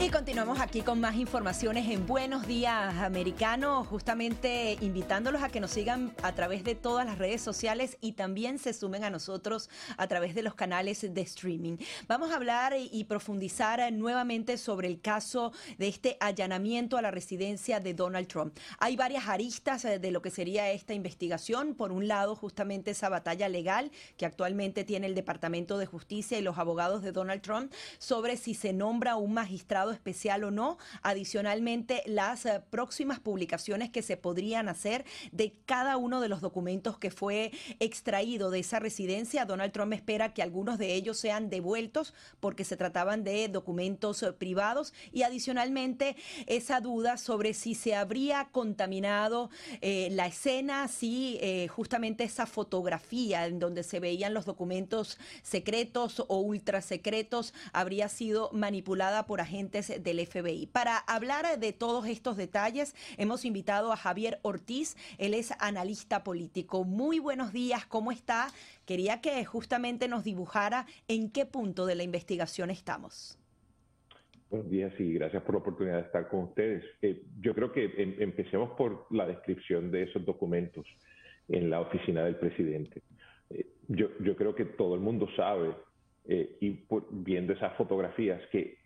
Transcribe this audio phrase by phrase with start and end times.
[0.00, 5.70] Y continuamos aquí con más informaciones en Buenos Días Americano, justamente invitándolos a que nos
[5.70, 10.06] sigan a través de todas las redes sociales y también se sumen a nosotros a
[10.08, 11.76] través de los canales de streaming.
[12.08, 17.78] Vamos a hablar y profundizar nuevamente sobre el caso de este allanamiento a la residencia
[17.78, 18.58] de Donald Trump.
[18.78, 21.74] Hay varias aristas de lo que sería esta investigación.
[21.74, 26.42] Por un lado, justamente esa batalla legal que actualmente tiene el Departamento de Justicia y
[26.42, 30.78] los abogados de Donald Trump sobre si se nombra un magistrado especial o no.
[31.02, 36.98] Adicionalmente, las eh, próximas publicaciones que se podrían hacer de cada uno de los documentos
[36.98, 39.44] que fue extraído de esa residencia.
[39.44, 44.32] Donald Trump espera que algunos de ellos sean devueltos porque se trataban de documentos eh,
[44.32, 52.24] privados y adicionalmente esa duda sobre si se habría contaminado eh, la escena, si justamente
[52.24, 59.26] esa fotografía en donde se veían los documentos secretos o ultra secretos habría sido manipulada
[59.26, 60.66] por agentes del FBI.
[60.66, 66.84] Para hablar de todos estos detalles, hemos invitado a Javier Ortiz, él es analista político.
[66.84, 68.48] Muy buenos días, ¿cómo está?
[68.86, 73.38] Quería que justamente nos dibujara en qué punto de la investigación estamos.
[74.50, 76.84] Buenos días y gracias por la oportunidad de estar con ustedes.
[77.02, 80.86] Eh, yo creo que em, empecemos por la descripción de esos documentos
[81.48, 83.02] en la oficina del presidente.
[83.50, 85.74] Eh, yo, yo, creo que todo el mundo sabe,
[86.26, 88.78] eh, y viendo esas fotografías, que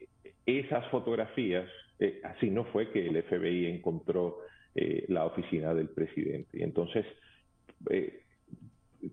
[0.49, 4.39] esas fotografías, eh, así no fue que el FBI encontró
[4.75, 6.65] eh, la oficina del presidente.
[6.65, 7.05] Entonces,
[7.91, 8.23] eh,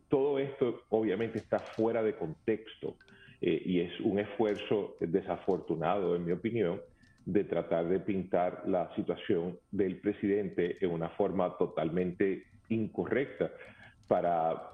[0.08, 2.98] todo esto obviamente está fuera de contexto
[3.42, 6.82] y es un esfuerzo desafortunado, en mi opinión,
[7.26, 13.52] de tratar de pintar la situación del presidente en una forma totalmente incorrecta
[14.08, 14.72] para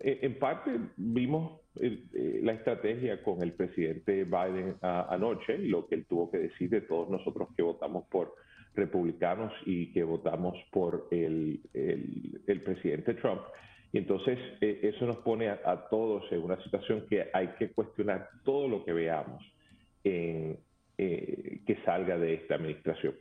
[0.00, 6.06] en parte vimos eh, la estrategia con el presidente Biden anoche y lo que él
[6.06, 8.34] tuvo que decir de todos nosotros que votamos por
[8.74, 13.40] republicanos y que votamos por el, el, presidente Trump.
[13.92, 18.28] Y entonces eh, eso nos pone a, todos en una situación que hay que cuestionar
[18.44, 19.42] todo lo que veamos
[20.04, 20.58] en,
[20.98, 23.14] eh, que salga de esta administración.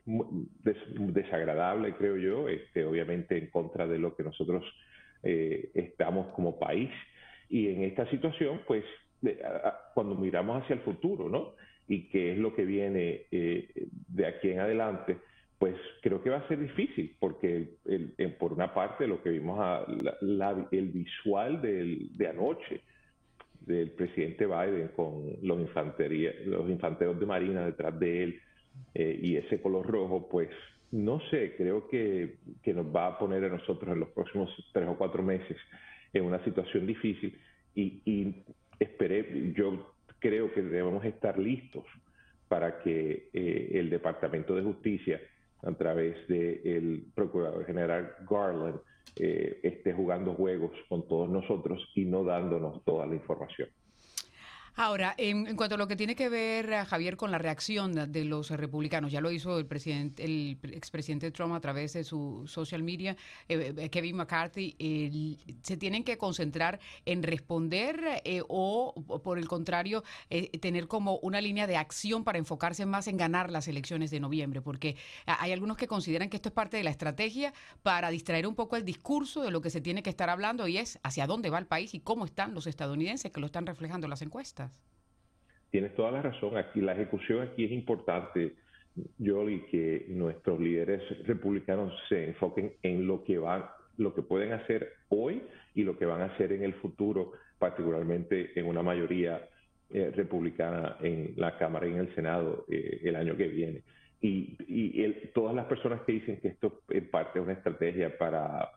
[1.14, 4.66] desagradable, creo yo, este, obviamente en contra de lo que nosotros
[5.22, 6.90] estamos como país
[7.50, 8.86] y en esta situación, pues,
[9.94, 11.56] cuando miramos hacia el futuro, ¿no?
[11.88, 13.68] Y qué es lo que viene eh,
[14.08, 15.18] de aquí en adelante,
[15.58, 17.72] pues creo que va a ser difícil, porque
[18.40, 19.86] por una parte lo que vimos, a,
[20.72, 22.82] el visual de anoche
[23.70, 28.42] del presidente Biden con los, infantería, los infanteros de marina detrás de él
[28.94, 30.50] eh, y ese color rojo, pues
[30.92, 34.88] no sé, creo que, que nos va a poner a nosotros en los próximos tres
[34.88, 35.58] o cuatro meses
[36.14, 37.40] en una situación difícil
[37.76, 38.44] y, y
[38.80, 41.86] esperé, yo creo que debemos estar listos
[42.48, 45.22] para que eh, el Departamento de Justicia,
[45.62, 48.80] a través del Procurador General Garland,
[49.16, 53.70] eh, esté jugando juegos con todos nosotros y no dándonos toda la información.
[54.82, 58.24] Ahora, en, cuanto a lo que tiene que ver, eh, Javier, con la reacción de
[58.24, 62.82] los republicanos, ya lo hizo el presidente, el expresidente Trump a través de su social
[62.82, 63.18] media,
[63.50, 70.06] eh, eh, Kevin McCarthy, se tienen que concentrar en responder o, por el contrario,
[70.62, 74.62] tener como una línea de acción para enfocarse más en ganar las elecciones de noviembre,
[74.62, 74.96] porque
[75.26, 77.54] hay algunos que consideran que esto es parte de la estrategia
[77.84, 80.78] para distraer un poco el discurso de lo que se tiene que estar hablando y
[80.78, 84.08] es hacia dónde va el país y cómo están los estadounidenses que lo están reflejando
[84.08, 84.69] las encuestas.
[85.72, 86.58] Tienes toda la razón.
[86.58, 88.56] Aquí la ejecución aquí es importante,
[89.24, 93.66] Jolie, que nuestros líderes republicanos se enfoquen en lo que van,
[93.98, 95.44] lo que pueden hacer hoy
[95.76, 99.48] y lo que van a hacer en el futuro, particularmente en una mayoría
[99.92, 103.84] eh, republicana en la Cámara y en el Senado eh, el año que viene.
[104.22, 104.58] Y,
[105.34, 108.70] todas las personas que dicen que esto es parte de una estrategia para,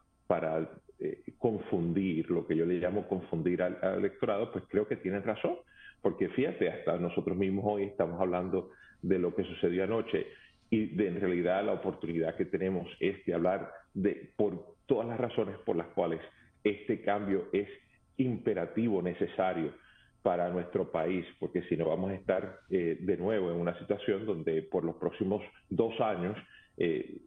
[1.00, 5.56] eh, confundir, lo que yo le llamo confundir al electorado, pues creo que tienen razón
[6.02, 8.70] porque fíjate, hasta nosotros mismos hoy estamos hablando
[9.00, 10.26] de lo que sucedió anoche
[10.70, 15.18] y de, en realidad la oportunidad que tenemos es de hablar de por todas las
[15.18, 16.20] razones por las cuales
[16.64, 17.68] este cambio es
[18.16, 19.74] imperativo, necesario
[20.22, 24.24] para nuestro país, porque si no vamos a estar eh, de nuevo en una situación
[24.24, 26.36] donde por los próximos dos años
[26.76, 27.18] eh,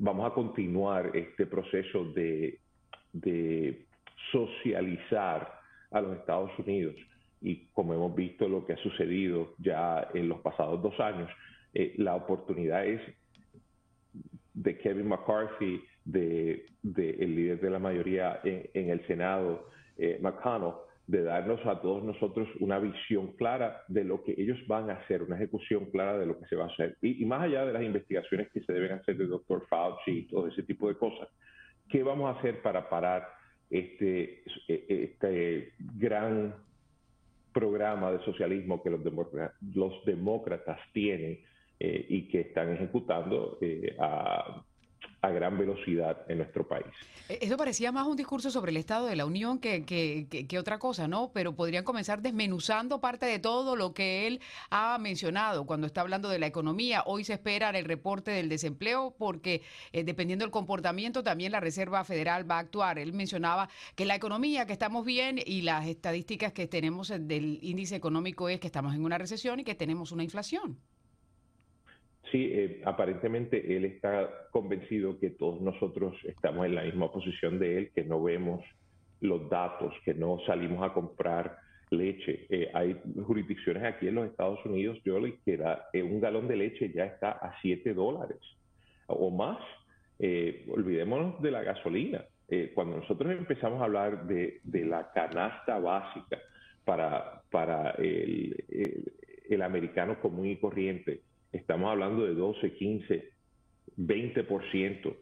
[0.00, 2.58] vamos a continuar este proceso de,
[4.30, 5.60] socializar
[5.90, 6.94] a los Estados Unidos.
[7.42, 11.30] Y como hemos visto lo que ha sucedido ya en los pasados dos años,
[11.74, 13.00] eh, la oportunidad es
[14.54, 19.68] de Kevin McCarthy, de, el líder de la mayoría en, el Senado,
[20.20, 20.74] McConnell,
[21.06, 25.22] de darnos a todos nosotros una visión clara de lo que ellos van a hacer,
[25.22, 26.96] una ejecución clara de lo que se va a hacer.
[27.02, 30.46] Y, más allá de las investigaciones que se deben hacer del doctor Fauci y todo
[30.46, 31.28] ese tipo de cosas,
[31.88, 33.28] ¿qué vamos a hacer para parar
[33.68, 36.54] este, este gran
[37.52, 39.00] programa de socialismo que los,
[39.74, 41.40] los demócratas tienen
[41.78, 44.62] eh, y que están ejecutando eh, a
[45.22, 46.86] a gran velocidad en nuestro país.
[47.28, 50.78] E, eso parecía más un discurso sobre el Estado de la Unión que, que, otra
[50.78, 51.30] cosa, ¿no?
[51.32, 54.40] Pero podrían comenzar desmenuzando parte de todo lo que él
[54.70, 57.04] ha mencionado cuando está hablando de la economía.
[57.06, 62.02] Hoy se espera el reporte del desempleo porque eh, dependiendo del comportamiento también la Reserva
[62.04, 62.98] Federal va a actuar.
[62.98, 67.94] Él mencionaba que la economía, que estamos bien y las estadísticas que tenemos del índice
[67.94, 70.78] económico es que estamos en una recesión y que tenemos una inflación.
[72.32, 77.76] Sí, eh, aparentemente él está convencido que todos nosotros estamos en la misma posición de
[77.76, 78.64] él, que no vemos
[79.20, 81.58] los datos, que no salimos a comprar
[81.90, 82.46] leche.
[82.48, 85.62] Eh, hay jurisdicciones aquí en los Estados Unidos, yo le que
[85.92, 88.40] eh, un galón de leche ya está a 7 dólares
[89.08, 89.58] o más.
[90.68, 92.24] olvidémonos de la gasolina.
[92.74, 96.38] cuando nosotros empezamos a hablar de, la canasta básica
[96.84, 101.20] para, para el americano común y corriente,
[101.52, 103.32] estamos hablando de 12, 15,
[103.98, 105.16] 20%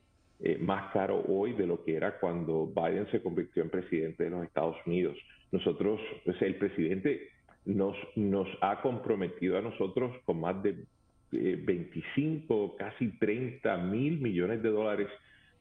[0.61, 4.45] más caro hoy de lo que era cuando Biden se convirtió en presidente de los
[4.45, 5.19] Estados Unidos.
[5.53, 7.29] Nosotros, pues, el presidente
[7.65, 10.85] nos, nos ha comprometido a nosotros con más de
[11.33, 15.09] 25, eh, casi 30 mil millones de dólares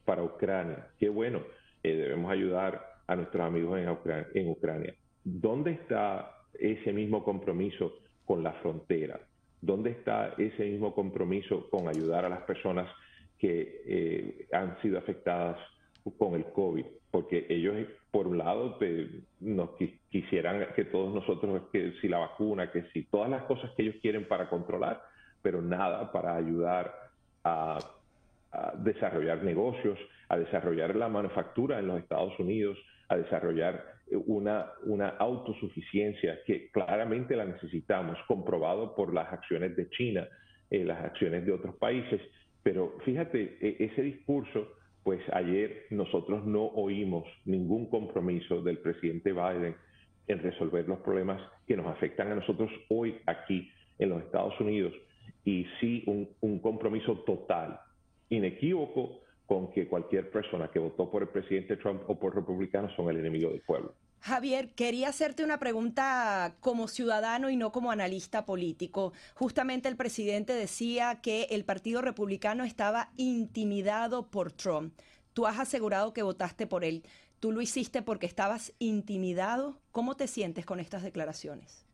[0.04, 0.88] para Ucrania.
[0.98, 1.42] Qué bueno,
[1.82, 3.80] eh, debemos ayudar a nuestros amigos
[4.34, 4.94] en Ucrania.
[5.24, 9.20] ¿Dónde está ese mismo compromiso con la frontera?
[9.60, 12.90] ¿Dónde está ese mismo compromiso con ayudar a las personas
[13.38, 15.58] que eh, han sido afectadas
[16.18, 16.84] con el COVID?
[17.10, 17.76] Porque ellos,
[18.10, 18.78] por un lado,
[19.40, 19.70] nos
[20.10, 23.96] quisieran que todos nosotros, que si la vacuna, que si todas las cosas que ellos
[24.00, 25.02] quieren para controlar,
[25.42, 26.94] pero nada para ayudar
[27.44, 27.78] a,
[28.52, 29.98] a desarrollar negocios,
[30.28, 32.78] a desarrollar la manufactura en los Estados Unidos,
[33.08, 40.28] a desarrollar una, una autosuficiencia que claramente la necesitamos, comprobado por las acciones de China,
[40.70, 42.20] eh, las acciones de otros países.
[42.62, 49.74] Pero fíjate, e, ese discurso, pues ayer nosotros no oímos ningún compromiso del presidente Biden
[50.28, 54.92] en resolver los problemas que nos afectan a nosotros hoy aquí en los Estados Unidos
[55.44, 57.80] y sí un, un compromiso total,
[58.28, 63.10] inequívoco con que cualquier persona que votó por el presidente Trump o por republicanos son
[63.10, 63.94] el enemigo del pueblo.
[64.20, 69.12] Javier, quería hacerte una pregunta como ciudadano y no como analista político.
[69.34, 74.92] Justamente el presidente decía que el Partido Republicano estaba intimidado por Trump.
[75.32, 77.02] Tú has asegurado que votaste por él.
[77.40, 79.80] ¿Tú lo hiciste porque estabas intimidado?
[79.90, 81.86] ¿Cómo te sientes con estas declaraciones?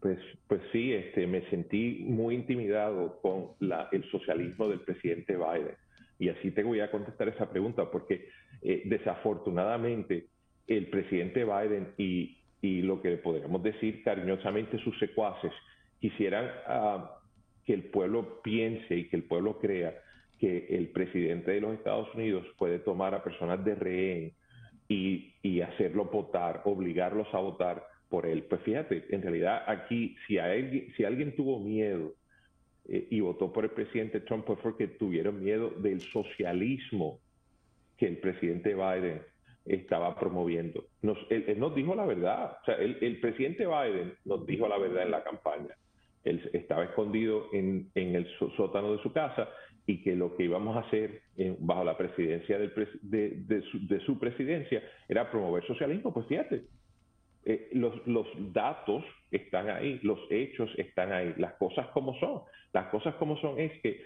[0.00, 3.52] Pues, pues sí, este, me sentí muy intimidado con
[3.92, 5.76] el socialismo del presidente Biden.
[6.18, 8.28] Y así te voy a contestar esa pregunta, porque
[8.62, 10.31] eh, desafortunadamente
[10.66, 15.50] el presidente Biden y, lo que podríamos decir cariñosamente sus secuaces
[15.98, 17.18] quisieran ah,
[17.64, 20.00] que el pueblo piense y que el pueblo crea
[20.38, 24.32] que el presidente de los Estados Unidos puede tomar a personas de rehén
[24.88, 28.42] y, hacerlo votar, obligarlos a votar por él.
[28.44, 32.14] Pues fíjate, en realidad aquí si, alguien, si alguien tuvo miedo
[32.88, 37.20] eh, y votó por el presidente Trump fue porque tuvieron miedo del socialismo
[37.96, 39.22] que el presidente Biden
[39.66, 40.84] estaba promoviendo.
[41.02, 42.58] Nos, él, nos dijo la verdad.
[42.62, 45.74] O sea, el, presidente Biden nos dijo la verdad en la campaña.
[46.24, 48.26] Él estaba escondido en, el
[48.56, 49.48] sótano de su casa
[49.86, 51.22] y que lo que íbamos a hacer
[51.58, 56.14] bajo la presidencia del de, su, de, su, presidencia era promover socialismo.
[56.14, 56.62] Pues fíjate,
[57.44, 62.42] eh, los, los datos están ahí, los hechos están ahí, las cosas como son.
[62.72, 64.00] Las cosas como son es que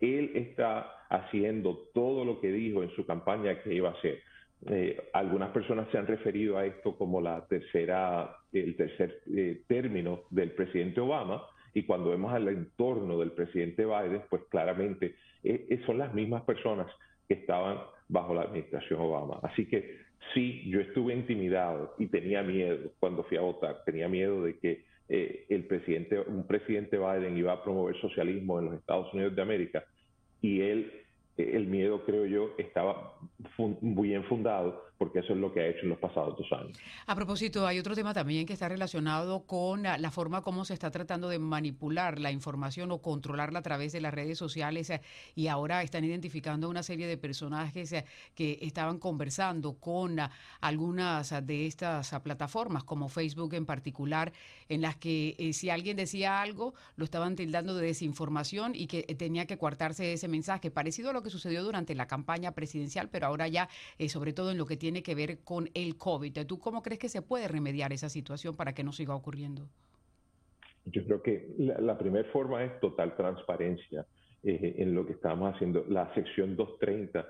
[0.00, 4.22] él está haciendo todo lo que dijo en su campaña que iba a hacer.
[4.66, 10.24] Eh, algunas personas se han referido a esto como la tercera, el tercer eh, término
[10.30, 15.98] del presidente Obama, y cuando vemos al entorno del presidente Biden, pues claramente eh, son
[15.98, 16.88] las mismas personas
[17.26, 19.38] que estaban bajo la administración Obama.
[19.42, 19.98] Así que
[20.34, 24.90] sí, yo estuve intimidado y tenía miedo cuando fui a votar, tenía miedo de que
[25.08, 29.84] el presidente, un presidente Biden iba a promover socialismo en los Estados Unidos de América
[30.40, 30.99] y él
[31.56, 33.14] el miedo, creo yo, estaba
[33.80, 36.76] muy bien fundado porque eso es lo que ha hecho en los pasados dos años.
[37.06, 40.90] A propósito, hay otro tema también que está relacionado con la forma como se está
[40.90, 45.00] tratando de manipular la información o controlarla a través de las redes sociales eh,
[45.34, 48.04] y ahora están identificando una serie de personajes eh,
[48.34, 50.18] que estaban conversando con
[50.60, 54.34] algunas de estas plataformas, como Facebook en particular,
[54.68, 59.02] en las que eh, si alguien decía algo, lo estaban tildando de desinformación y que
[59.14, 63.28] tenía que coartarse ese mensaje, parecido a lo que sucedió durante la campaña presidencial, pero
[63.28, 63.70] ahora ya,
[64.10, 66.44] sobre todo en lo que tiene tiene que ver con el COVID.
[66.48, 69.68] ¿Tú cómo crees que se puede remediar esa situación para que no siga ocurriendo?
[70.86, 74.04] Yo creo que la, primera forma es total transparencia
[74.42, 75.84] eh, en lo que estamos haciendo.
[75.88, 77.24] La sección 230,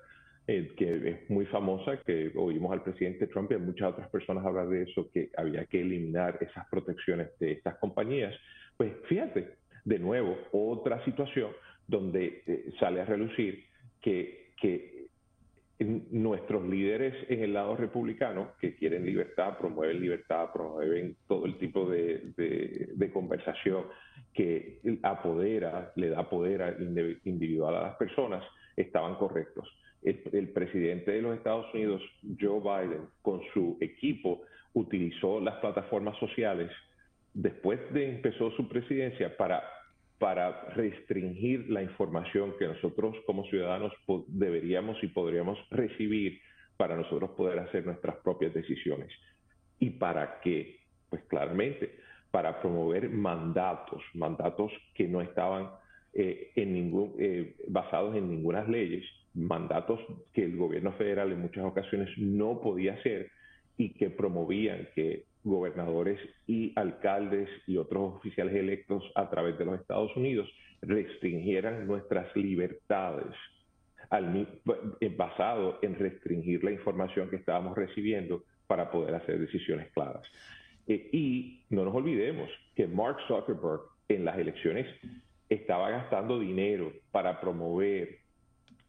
[0.46, 4.46] eh, que es muy famosa, que oímos al presidente Trump y a muchas otras personas
[4.46, 8.34] hablar de eso, que había que eliminar esas protecciones de estas compañías.
[8.78, 11.50] Pues fíjate, de nuevo, otra situación
[11.86, 13.66] donde eh, sale a relucir
[14.00, 14.99] que, que
[15.80, 21.88] nuestros líderes en el lado republicano, que quieren libertad, promueven libertad, promueven todo el tipo
[21.88, 23.84] de, conversación
[24.34, 26.76] que apodera, le da poder
[27.24, 28.44] individual a las personas,
[28.76, 29.68] estaban correctos.
[30.02, 32.02] El, presidente de los Estados Unidos,
[32.38, 34.42] Joe Biden, con su equipo,
[34.74, 36.70] utilizó las plataformas sociales
[37.32, 39.62] después de empezó su presidencia para
[40.20, 43.90] para restringir la información que nosotros como ciudadanos
[44.28, 46.38] deberíamos y podríamos recibir
[46.76, 49.10] para nosotros poder hacer nuestras propias decisiones.
[49.78, 50.80] ¿Y para qué?
[51.08, 51.96] Pues claramente,
[52.30, 55.70] para promover mandatos, mandatos que no estaban
[56.12, 60.00] eh, en ningún, eh, basados en ninguna leyes, mandatos
[60.34, 63.30] que el gobierno federal en muchas ocasiones no podía hacer
[63.78, 69.80] y que promovían que gobernadores y alcaldes y otros oficiales electos a través de los
[69.80, 70.48] Estados Unidos
[70.82, 73.34] restringieran nuestras libertades
[74.10, 74.48] al,
[75.00, 80.22] eh, basado en restringir la información que estábamos recibiendo para poder hacer decisiones claras.
[80.86, 84.86] Eh, y no nos olvidemos que Mark Zuckerberg en las elecciones
[85.48, 88.18] estaba gastando dinero para promover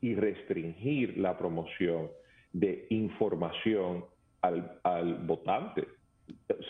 [0.02, 2.10] y restringir la promoción
[2.54, 4.06] de información
[4.42, 5.88] al, al votante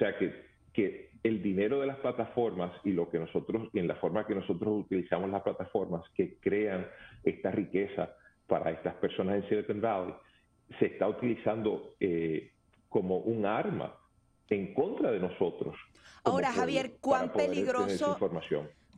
[0.01, 0.33] sea que,
[0.73, 4.85] que el dinero de las plataformas y lo que nosotros, en la forma que nosotros
[4.85, 6.87] utilizamos las plataformas que crean
[7.23, 8.15] esta riqueza
[8.47, 10.15] para estas personas en Silicon Valley,
[10.79, 12.51] se está utilizando eh,
[12.89, 13.95] como un arma
[14.49, 15.75] en contra de nosotros.
[16.23, 18.17] Ahora, Javier, ¿cuán peligroso,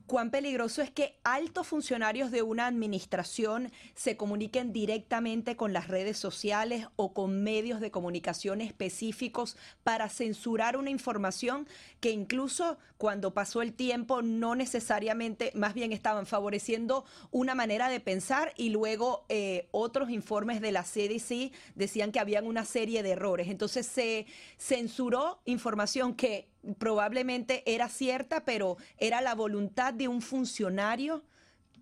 [0.07, 6.17] cuán peligroso es que altos funcionarios de una administración se comuniquen directamente con las redes
[6.17, 11.67] sociales o con medios de comunicación específicos para censurar una información
[11.99, 17.99] que incluso cuando pasó el tiempo no necesariamente, más bien estaban favoreciendo una manera de
[17.99, 23.11] pensar y luego eh, otros informes de la CDC decían que habían una serie de
[23.11, 23.49] errores.
[23.49, 24.25] Entonces se
[24.57, 31.23] censuró información que probablemente era cierta, pero era la voluntad de un funcionario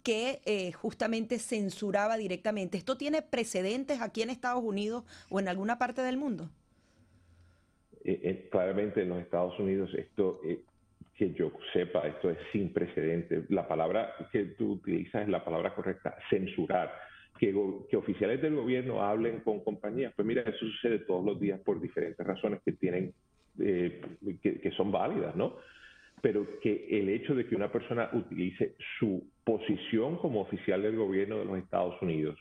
[0.03, 2.77] que eh, justamente censuraba directamente.
[2.77, 6.49] ¿Esto tiene precedentes aquí en Estados Unidos o en alguna parte del mundo?
[8.03, 10.41] Eh, eh, claramente en los Estados Unidos esto,
[11.15, 13.49] que yo sepa, esto es sin precedentes.
[13.49, 16.91] La palabra que tú utilizas es la palabra correcta, censurar.
[17.39, 17.55] Que,
[17.89, 20.13] que, oficiales del gobierno hablen con compañías.
[20.15, 23.15] Pues mira, eso sucede todos los días por diferentes razones que tienen
[23.59, 24.01] eh,
[24.41, 25.55] que, son válidas, ¿no?
[26.21, 31.39] Pero que el hecho de que una persona utilice su posición como oficial del gobierno
[31.39, 32.37] de los Estados Unidos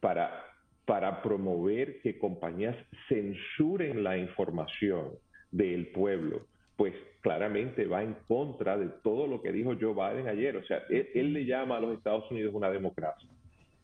[0.00, 0.44] para,
[0.84, 2.76] para promover que compañías
[3.08, 5.10] censuren la información
[5.50, 10.56] del pueblo, pues claramente va en contra de todo lo que dijo Joe Biden ayer.
[10.56, 13.28] O sea, él, le llama a los Estados Unidos una democracia.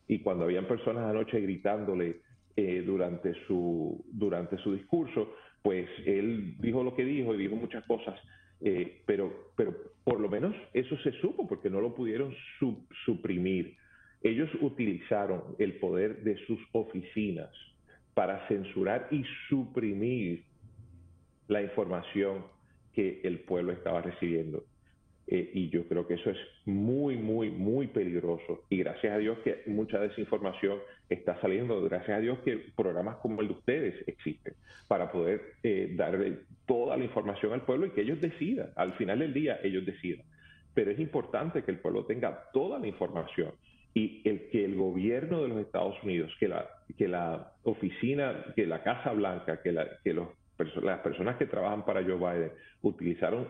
[0.06, 2.20] Y cuando habían personas anoche gritándole
[2.56, 5.34] eh, durante, su, durante su discurso,
[5.64, 8.21] pues él dijo lo que dijo y dijo muchas cosas,
[8.61, 12.35] eh, pero, pero por lo menos eso se supo porque no lo pudieron
[13.06, 13.75] suprimir.
[14.23, 17.49] Ellos utilizaron el poder de sus oficinas
[18.12, 20.44] para censurar y suprimir
[21.49, 22.44] la información
[22.92, 24.64] que el pueblo estaba recibiendo.
[25.26, 28.64] Eh, y yo creo que eso es muy, muy, muy peligroso.
[28.69, 30.78] Y gracias a Dios que mucha desinformación
[31.09, 34.54] está saliendo, gracias a Dios que programas como el de ustedes existen
[34.87, 38.71] para poder eh, darle toda la información al pueblo y que ellos decidan.
[38.76, 40.26] Al final del día, ellos decidan.
[40.75, 43.52] Pero es importante que el pueblo tenga toda la información
[43.95, 48.66] y el que el gobierno de los Estados Unidos, que la, que la oficina, que
[48.66, 50.28] la Casa Blanca, que, la, que los,
[50.82, 53.49] las personas que trabajan para Joe Biden utilizaron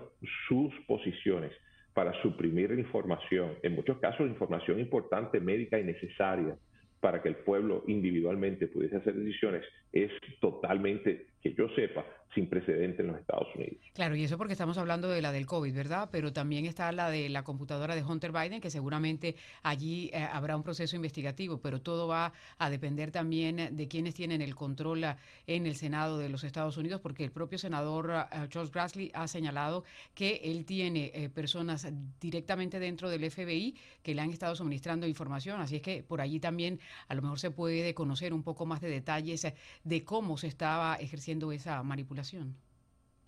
[0.48, 1.52] sus posiciones
[1.92, 6.56] para suprimir información, en muchos casos información importante, médica y necesaria
[7.00, 13.02] para que el pueblo individualmente pudiese hacer decisiones, es totalmente, que yo sepa, sin precedente
[13.02, 13.76] en los Estados Unidos.
[13.92, 16.08] Claro, y eso porque estamos hablando de la del COVID, ¿verdad?
[16.10, 20.56] Pero también está la de la computadora de Hunter Biden, que seguramente allí eh, habrá
[20.56, 25.16] un proceso investigativo, pero todo va a depender también de quienes tienen el control eh,
[25.46, 29.28] en el Senado de los Estados Unidos, porque el propio senador uh, Charles Grassley ha
[29.28, 29.84] señalado
[30.14, 31.86] que él tiene eh, personas
[32.20, 36.40] directamente dentro del FBI que le han estado suministrando información, así es que por allí
[36.40, 39.46] también a lo mejor se puede conocer un poco más de detalles
[39.84, 42.54] de cómo se estaba ejerciendo esa manipulación.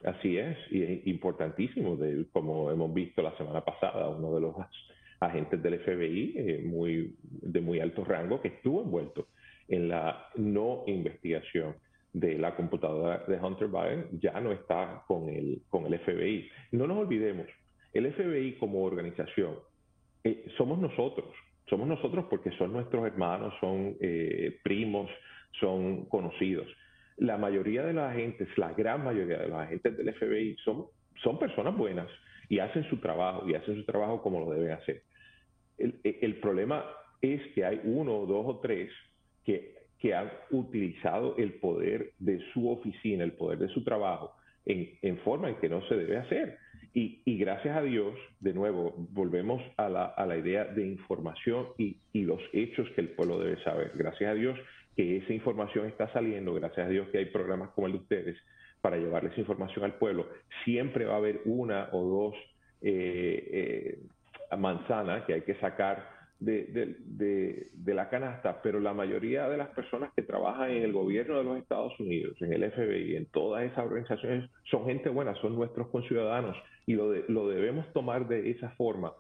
[0.05, 4.55] Así es, y es importantísimo, de, como hemos visto la semana pasada, uno de los
[5.21, 9.29] agentes del FBI eh, muy, de muy alto rango que estuvo envuelto
[9.69, 11.75] en la no investigación
[12.13, 16.49] de la computadora de Hunter Biden ya no está con el, con el FBI.
[16.73, 17.47] No nos olvidemos,
[17.93, 19.57] el FBI como organización
[20.25, 21.35] eh, somos nosotros,
[21.69, 25.11] somos nosotros porque son nuestros hermanos, son eh, primos,
[25.59, 26.67] son conocidos
[27.19, 30.87] la mayoría de los agentes, la gran mayoría de los agentes del FBI son,
[31.23, 32.09] son personas buenas
[32.49, 35.03] y hacen su trabajo y hacen su trabajo como lo deben hacer.
[35.79, 36.85] El, problema
[37.21, 38.91] es que hay uno, dos o tres
[39.45, 44.99] que, que, han utilizado el poder de su oficina, el poder de su trabajo, en,
[45.03, 46.59] en forma en que no se debe hacer.
[46.95, 51.67] Y, y, gracias a Dios, de nuevo, volvemos a la, a la idea de información
[51.77, 53.93] y, y, los hechos que el pueblo debe saber.
[53.95, 54.59] Gracias a Dios
[54.97, 58.37] que esa información está saliendo, gracias a Dios que hay programas como el de ustedes
[58.81, 60.27] para llevarles información al pueblo.
[60.65, 62.35] Siempre va a haber una o dos
[62.81, 63.99] eh,
[64.51, 70.13] eh, manzanas que hay que sacar de, la canasta, pero la mayoría de las personas
[70.15, 73.87] que trabajan en el gobierno de los Estados Unidos, en el FBI, en todas esas
[73.87, 77.11] organizaciones, son gente buena, son nuestros conciudadanos y lo,
[77.49, 79.15] debemos tomar de esa forma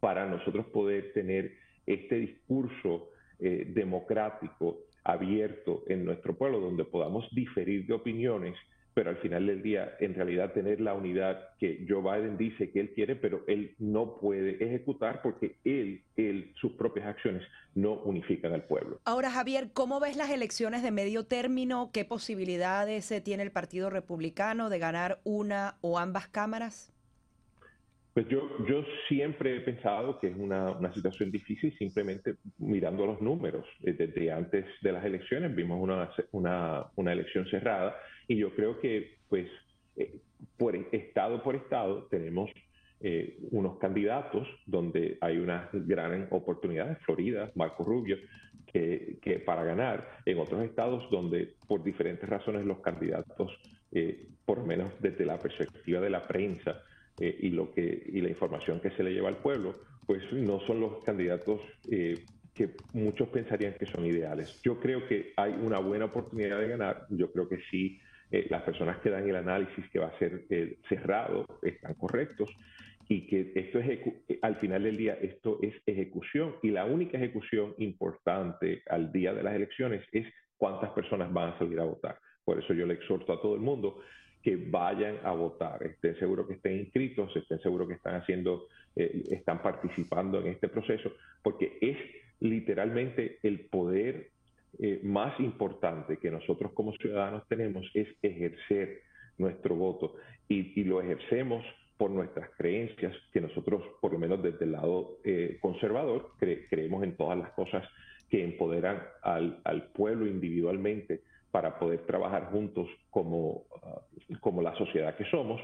[0.00, 1.52] para nosotros poder tener
[1.86, 8.54] este discurso eh, democrático abierto en nuestro pueblo, donde podamos diferir de opiniones,
[8.92, 12.80] pero al final del día, en realidad, tener la unidad que Joe Biden dice que
[12.80, 17.42] él quiere, pero él no puede ejecutar porque él, él, sus propias acciones
[17.74, 19.00] no unifican al pueblo.
[19.04, 21.90] Ahora, Javier, ¿cómo ves las elecciones de medio término?
[21.90, 26.92] ¿Qué posibilidades eh, tiene el Partido Republicano de ganar una o ambas cámaras?
[28.18, 33.64] Pues yo, yo siempre he pensado que es una, situación difícil simplemente mirando los números.
[33.84, 36.10] Eh, desde antes de las elecciones vimos una,
[36.96, 37.94] una, elección cerrada
[38.26, 39.46] y yo creo que pues
[39.94, 40.16] eh,
[40.56, 42.50] por estado por estado tenemos
[42.98, 48.16] eh, unos candidatos donde hay una gran oportunidad, Florida, Marco Rubio,
[48.66, 53.56] que, que, para ganar, en otros estados donde por diferentes razones los candidatos,
[54.44, 56.82] por lo menos desde la perspectiva de la prensa,
[57.20, 59.76] eh, y, lo que, y la información que se le lleva al pueblo,
[60.06, 64.60] pues no son los candidatos eh, que muchos pensarían que son ideales.
[64.62, 67.98] Yo creo que hay una buena oportunidad de ganar, yo creo que sí,
[68.30, 70.44] eh, las personas que dan el análisis que va a ser
[70.88, 72.50] cerrado están correctos
[73.08, 74.00] y que esto es,
[74.42, 79.42] al final del día, esto es ejecución y la única ejecución importante al día de
[79.42, 80.26] las elecciones es
[80.56, 82.18] cuántas personas van a salir a votar.
[82.44, 84.00] Por eso yo le exhorto a todo el mundo
[84.42, 89.24] que vayan a votar, estén seguros que estén inscritos, estén seguros que están haciendo, eh,
[89.30, 91.96] están participando en este proceso, porque es
[92.40, 94.30] literalmente el poder
[94.78, 99.02] eh, más importante que nosotros como ciudadanos tenemos es ejercer
[99.38, 100.14] nuestro voto.
[100.48, 101.64] Y, lo ejercemos
[101.96, 107.16] por nuestras creencias, que nosotros, por lo menos desde el lado eh, conservador, creemos en
[107.16, 107.86] todas las cosas
[108.30, 114.00] que empoderan al, al pueblo individualmente para poder trabajar juntos como, ah,
[114.40, 115.60] como la sociedad que somos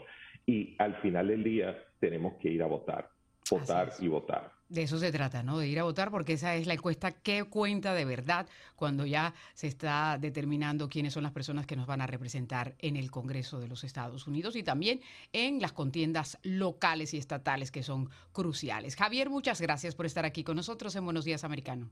[0.47, 3.09] y al final del día tenemos que ir a votar,
[3.51, 4.53] votar y votar.
[4.69, 5.59] De eso se trata, ¿no?
[5.59, 9.35] De ir a votar porque esa es la encuesta que cuenta de verdad cuando ya
[9.53, 13.61] se está determinando quiénes son las personas que nos van a representar en el Congreso
[13.61, 15.01] de los Estados Unidos y también
[15.33, 18.97] en las contiendas locales y estatales que son cruciales.
[18.97, 21.91] Javier, muchas gracias por estar aquí con nosotros en Buenos Días Americano.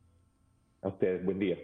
[0.81, 1.59] A ustedes, buen día.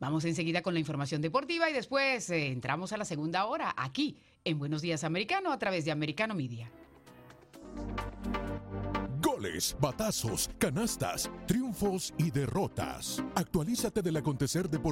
[0.00, 4.16] Vamos enseguida con la información deportiva y después eh, entramos a la segunda hora aquí
[4.44, 6.70] en Buenos Días Americano a través de Americano Media.
[9.38, 13.22] goles, batazos, canastas, triunfos y derrotas.
[13.34, 14.88] Actualízate del acontecer deportivo